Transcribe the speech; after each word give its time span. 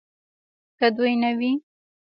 که 0.77 0.87
دوی 0.95 1.13
نه 1.21 1.31
وي 1.37 1.51